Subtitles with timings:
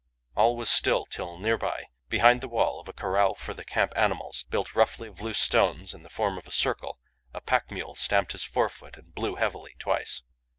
[0.35, 3.93] All was still, till near by, behind the wall of a corral for the camp
[3.95, 6.97] animals, built roughly of loose stones in the form of a circle,
[7.35, 10.23] a pack mule stamped his forefoot and blew heavily twice.